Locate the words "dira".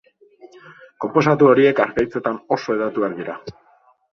3.21-3.37